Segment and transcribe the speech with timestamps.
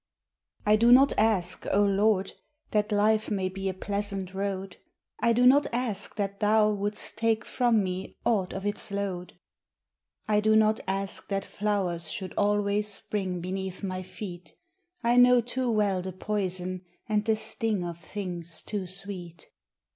[0.65, 2.33] I do not ask, O Lord,
[2.71, 4.77] that life may be A pleasant road;
[5.19, 9.33] I do not ask that Thou wouldst take from me Aught of its load;
[10.27, 10.39] HUMAN EXPEDIENCE.
[10.39, 14.55] 335 I do not ask that flowers should always spring Beneath my feet;
[15.03, 19.49] I know too well the poison and the sting Of things too sweet.